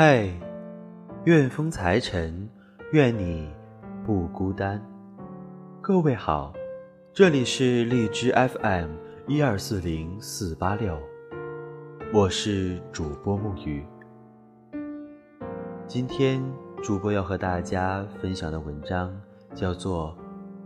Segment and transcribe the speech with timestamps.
[0.00, 0.30] 嗨，
[1.24, 2.48] 愿风财神，
[2.92, 3.50] 愿你
[4.06, 4.80] 不孤单。
[5.80, 6.52] 各位好，
[7.12, 8.90] 这里是荔枝 FM
[9.26, 10.96] 一二四零四八六，
[12.14, 13.84] 我是主播木鱼。
[15.88, 16.40] 今天
[16.80, 19.12] 主播要和大家分享的文章
[19.52, 20.16] 叫做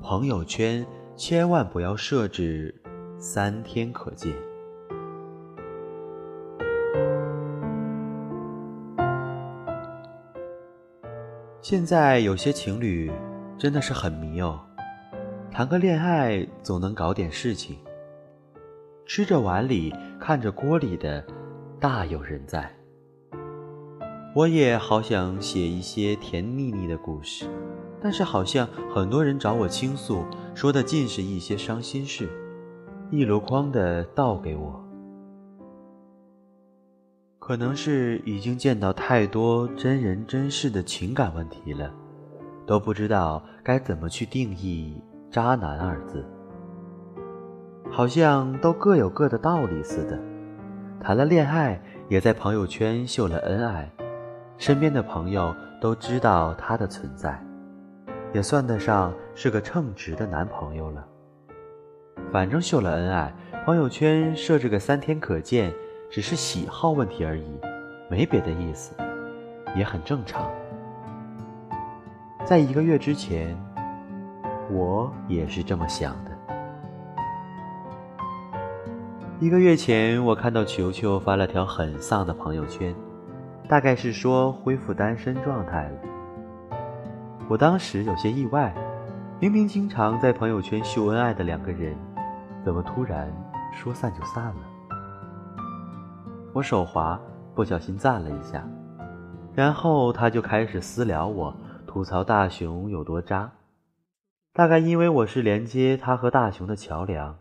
[0.02, 2.74] 《朋友圈千万不要设置
[3.18, 4.30] 三天可见》。
[11.64, 13.10] 现在有些情侣
[13.56, 14.60] 真的是很迷哦，
[15.50, 17.78] 谈个恋爱总能搞点事情，
[19.06, 19.90] 吃着碗里
[20.20, 21.24] 看着锅里的，
[21.80, 22.70] 大有人在。
[24.34, 27.46] 我也好想写一些甜腻腻的故事，
[27.98, 30.22] 但是好像很多人找我倾诉，
[30.54, 32.28] 说的尽是一些伤心事，
[33.10, 34.83] 一箩筐的倒给我。
[37.46, 41.92] 可能是已经见到太多真人真事的情感问题了，
[42.64, 44.98] 都不知道该怎么去定义
[45.30, 46.24] “渣男”二字。
[47.90, 50.18] 好像都各有各的道理似的，
[50.98, 51.78] 谈了恋爱
[52.08, 53.92] 也在朋友圈秀了恩爱。
[54.56, 57.38] 身边的朋友都知道他的存在，
[58.32, 61.06] 也算得上是个称职的男朋友了。
[62.32, 63.30] 反正秀了恩爱，
[63.66, 65.70] 朋友圈设置个三天可见，
[66.14, 67.60] 只是喜好问题而已，
[68.08, 68.94] 没别的意思，
[69.74, 70.48] 也很正常。
[72.44, 73.58] 在一个月之前，
[74.70, 76.30] 我也是这么想的。
[79.40, 82.94] 一个月前，我看到球球发了条很丧的朋友圈。
[83.68, 86.78] 大概是说恢复单身状态了。
[87.48, 88.72] 我当时有些意外，
[89.40, 91.96] 明明经常在朋友圈秀恩爱的两个人，
[92.64, 93.28] 怎么突然
[93.72, 94.73] 说散就散了？
[96.54, 97.20] 我手滑，
[97.52, 98.64] 不小心赞了一下，
[99.52, 101.52] 然后他就开始私聊我，
[101.84, 103.50] 吐槽大熊有多渣。
[104.52, 107.36] 大概因为我是连接他和大熊的桥梁，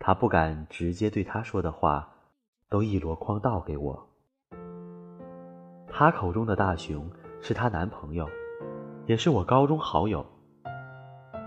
[0.00, 2.08] 他不敢直接对他说的话，
[2.68, 4.08] 都一箩筐倒给我。
[5.88, 7.08] 他口中的大熊
[7.40, 8.28] 是她男朋友，
[9.06, 10.26] 也是我高中好友。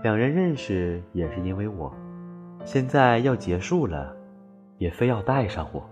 [0.02, 1.94] 两人认识也是因为我，
[2.64, 4.16] 现在要结束了，
[4.78, 5.86] 也非要带上我。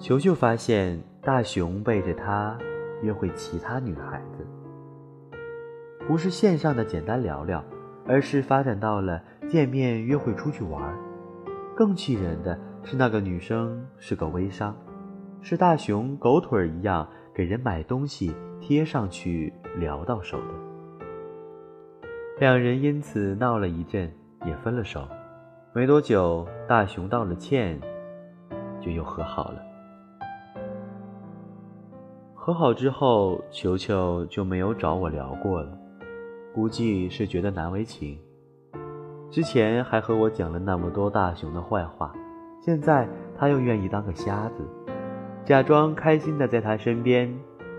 [0.00, 2.56] 球球发现大熊背着她
[3.02, 4.46] 约会其他女孩子，
[6.08, 7.62] 不是线上的简单聊聊，
[8.06, 10.82] 而是发展到了见面约会出去玩。
[11.76, 14.74] 更气人的是，那个女生是个微商。
[15.42, 21.98] 是大熊狗腿一样给人买东西贴上去聊到手的，
[22.38, 24.10] 两人因此闹了一阵，
[24.46, 25.06] 也分了手。
[25.74, 27.78] 没多久，大熊道了歉，
[28.80, 29.62] 就又和好了。
[32.50, 35.70] 和好之后，球球就没有找我聊过了，
[36.52, 38.18] 估计是觉得难为情。
[39.30, 42.12] 之前还和我讲了那么多大熊的坏话，
[42.60, 44.64] 现在他又愿意当个瞎子。
[45.44, 47.32] 假装开心的在他身边，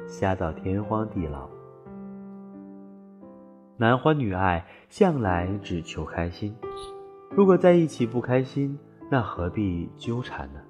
[0.07, 1.49] 瞎到天荒地老。
[3.75, 6.55] 男欢女爱向来只求开心，
[7.31, 10.61] 如果在一起不开心，那何必纠缠呢？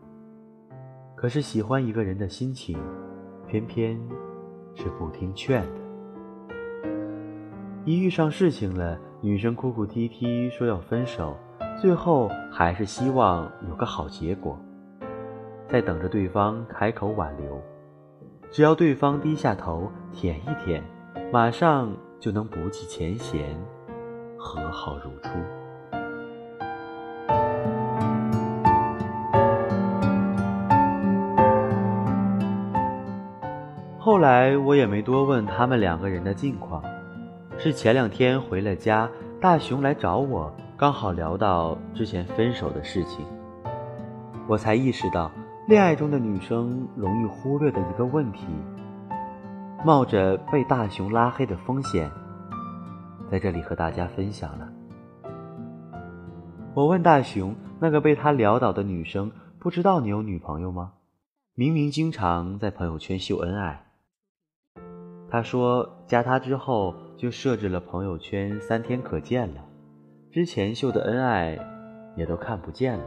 [1.15, 2.75] 可是喜欢一个人的心情，
[3.51, 3.99] 偏偏
[4.73, 6.89] 是不听劝的。
[7.83, 11.35] 一遇上事情了，女生哭哭啼啼说要分手，
[11.77, 14.57] 最后还是希望有个好结果。
[15.67, 17.61] 在等着对方开口挽留，
[18.49, 20.81] 只要对方低下头舔一舔，
[21.29, 21.91] 马上
[22.21, 23.53] 就能不计前嫌，
[24.37, 25.29] 和好如初。
[34.11, 36.83] 后来我也没多问他们两个人的近况，
[37.57, 43.25] 是前两天回了家，大熊来找我，刚好聊到之前分手的事情，
[44.49, 45.31] 我才意识到。
[45.65, 48.47] 恋爱中的女生容易忽略的一个问题，
[49.85, 52.11] 冒着被大熊拉黑的风险，
[53.31, 54.67] 在这里和大家分享了。
[56.73, 60.91] 我问大熊：“那个被他撩倒的女生，不知道你有女朋友吗？
[61.55, 63.85] 明明经常在朋友圈秀恩爱。”
[65.31, 69.63] 他说：“加他之后就设置了朋友圈三天可见了，
[70.29, 71.57] 之前秀的恩爱
[72.17, 73.05] 也都看不见了。”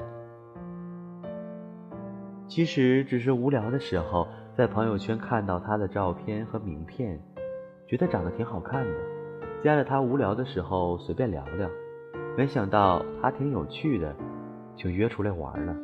[2.49, 4.27] 其实只是无聊的时候，
[4.57, 7.21] 在朋友圈看到他的照片和名片，
[7.87, 8.95] 觉得长得挺好看的，
[9.63, 11.69] 加了他无聊的时候随便聊聊，
[12.39, 14.17] 没想到他挺有趣的，
[14.75, 15.77] 就约出来玩了。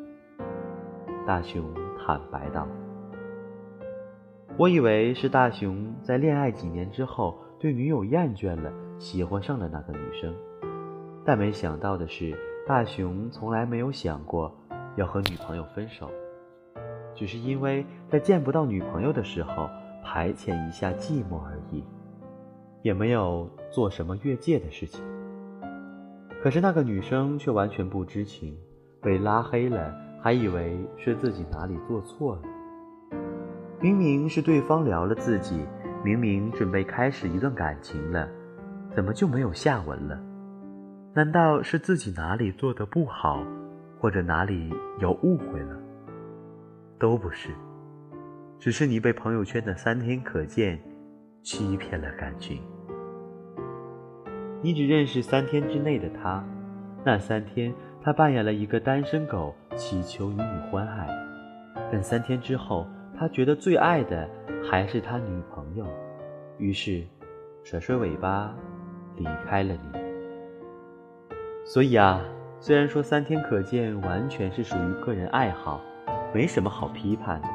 [1.27, 1.63] 大熊
[1.99, 2.67] 坦白道
[4.61, 10.35] ：“我以为是大雄在恋爱几年之后对女友厌倦了，喜欢上了那个女生，
[11.25, 14.55] 但没想到的是，大雄从来没有想过
[14.97, 16.11] 要和女朋友分手，
[17.15, 19.67] 只是因为在见不到女朋友的时候
[20.05, 21.83] 排遣一下寂寞而已，
[22.83, 25.03] 也没有做什么越界的事情。
[26.43, 28.55] 可是那个女生却完全不知情，
[29.01, 29.91] 被拉黑了，
[30.21, 32.43] 还以为是自己哪里做错了。
[33.83, 35.65] 明明是对方聊了自己，
[36.05, 38.29] 明明准备开始一段感情了，
[38.95, 40.21] 怎么就没有下文了？
[41.15, 43.43] 难道是自己哪里做的不好，
[43.99, 45.75] 或者哪里有误会了？
[46.99, 47.49] 都不是，
[48.59, 50.79] 只是你被朋友圈的三天可见
[51.43, 52.63] 欺骗了感情。
[54.63, 56.45] 你只认识三天之内的他，
[57.03, 57.73] 那三天
[58.03, 61.09] 他扮演了一个单身狗，祈求与你欢爱。
[61.91, 62.87] 但三天之后，
[63.21, 64.27] 他觉得最爱的
[64.65, 65.85] 还是他女朋友，
[66.57, 67.05] 于是
[67.63, 68.51] 甩甩尾巴
[69.15, 70.01] 离开了你。
[71.63, 72.23] 所以啊，
[72.61, 75.83] 虽然说三天可见完全是属于个人爱好，
[76.33, 77.49] 没什么好批判的，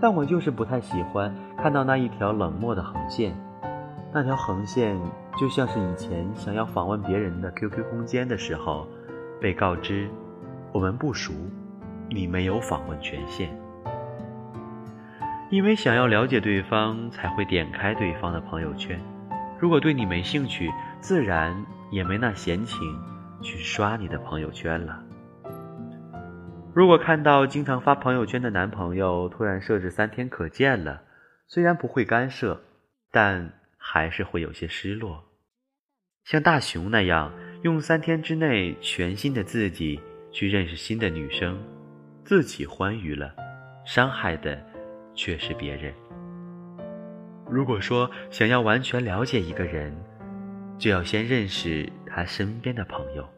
[0.00, 3.34] 但我就是不太喜欢看到那一条冷漠的横线。
[4.12, 4.96] 那条横线
[5.40, 8.86] 就像是以前想要访问别人的 QQ 空间的时候，
[9.40, 10.08] 被告知
[10.70, 11.32] 我们不熟，
[12.08, 13.60] 你没有访问权限。
[15.52, 18.98] 因为想要了解对方，才会点开对方的朋友圈。
[19.60, 21.54] 如果对你没兴趣，自然
[21.90, 22.80] 也没那闲情
[23.42, 25.04] 去刷你的朋友圈了。
[26.74, 31.02] 如果看到经常发朋友圈的男朋友突然设置三天可见了，
[31.46, 32.60] 虽然不会干涉，
[33.12, 33.52] 但。
[33.84, 35.24] 还是会有些失落，
[36.24, 37.32] 像大熊那样
[37.62, 40.00] 用三天之内全新的自己
[40.30, 41.60] 去认识新的女生，
[42.24, 43.34] 自己欢愉了，
[43.84, 44.56] 伤害的
[45.14, 45.92] 却是别人。
[47.50, 49.94] 如果说想要完全了解一个人，
[50.78, 53.28] 就要先认识他身边的朋友。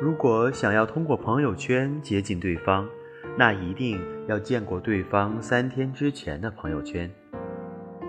[0.00, 2.88] 如果想要通过朋友圈接近对方，
[3.36, 7.10] 那一定要见过对方三天之前的朋友圈。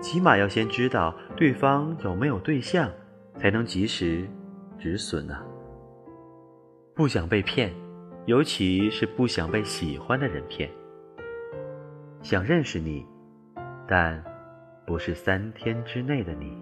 [0.00, 2.90] 起码要先知道对方有没有对象，
[3.36, 4.28] 才能及时
[4.78, 5.36] 止损呢。
[6.94, 7.72] 不想被骗，
[8.24, 10.70] 尤其是不想被喜欢的人骗。
[12.28, 13.06] 想认识你，
[13.86, 14.20] 但
[14.84, 16.60] 不是三天之内的你。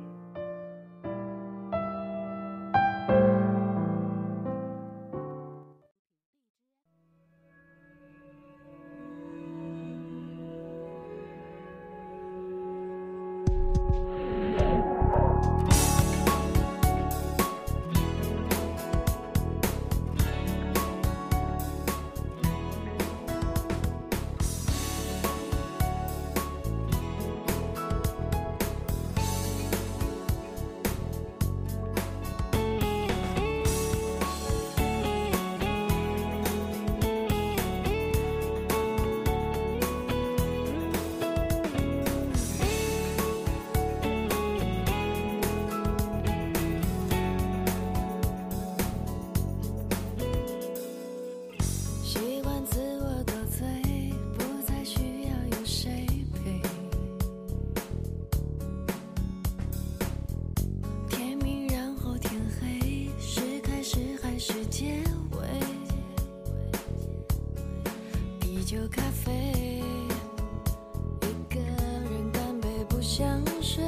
[68.84, 69.82] 喝咖啡，
[71.22, 73.82] 一个人干杯，不想睡。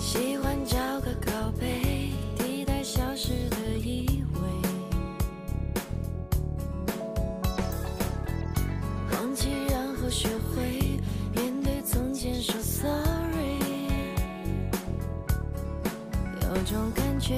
[0.00, 4.38] 喜欢找个靠背，替代消失的依偎。
[9.12, 10.98] 忘记，然后学会
[11.34, 13.58] 面对从前，说 sorry，
[16.40, 17.36] 有种感觉。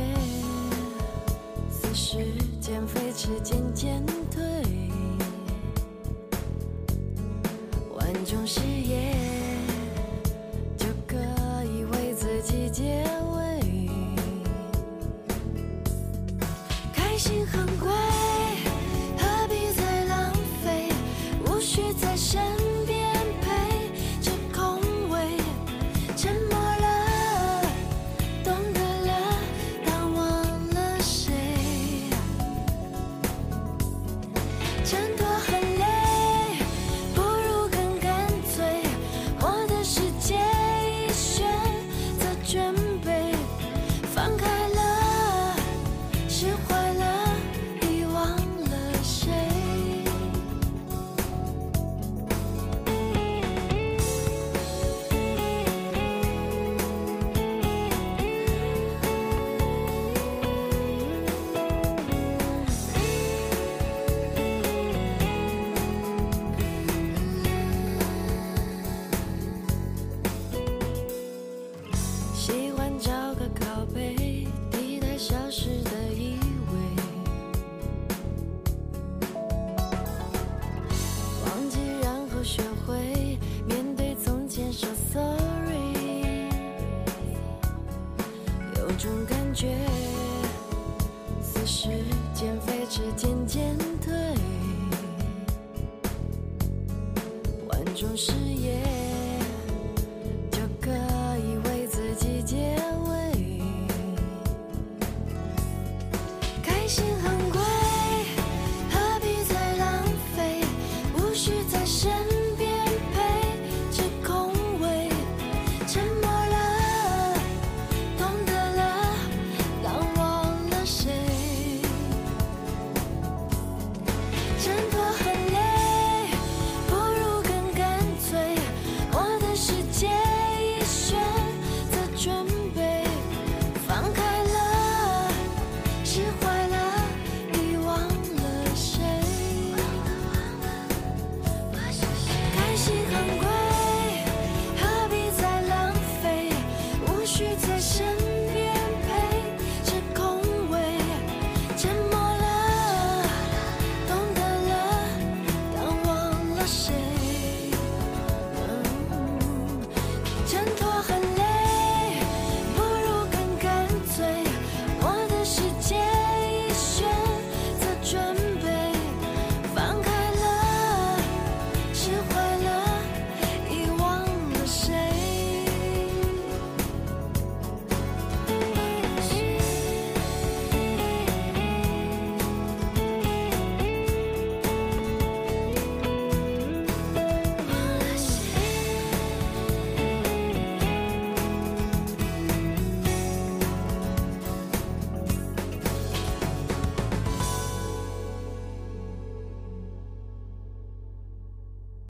[156.66, 157.03] 谢谢。